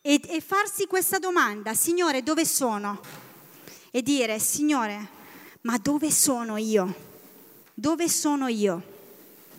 [0.01, 3.01] e, e farsi questa domanda, Signore, dove sono?
[3.91, 5.09] E dire, Signore,
[5.62, 6.95] ma dove sono io?
[7.74, 8.95] Dove sono io?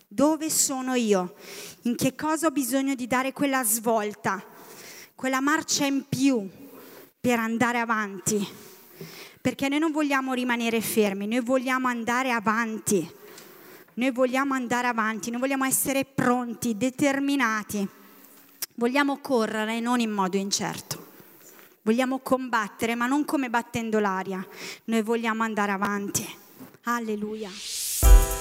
[0.10, 1.36] Dove sono io?
[1.82, 4.42] In che cosa ho bisogno di dare quella svolta,
[5.14, 6.50] quella marcia in più
[7.20, 8.48] per andare avanti?
[9.42, 13.16] Perché noi non vogliamo rimanere fermi, noi vogliamo andare avanti.
[13.96, 17.86] Noi vogliamo andare avanti, noi vogliamo essere pronti, determinati.
[18.76, 21.06] Vogliamo correre non in modo incerto.
[21.82, 24.46] Vogliamo combattere, ma non come battendo l'aria.
[24.86, 26.26] Noi vogliamo andare avanti.
[26.84, 27.50] Alleluia.